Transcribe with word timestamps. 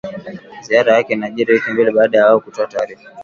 Ziara 0.61 0.95
yake 0.95 1.13
inajiri 1.13 1.53
wiki 1.53 1.71
mbili 1.71 1.91
baada 1.91 2.17
ya 2.17 2.25
wao 2.25 2.39
kutoa 2.39 2.67
taarifa 2.67 3.09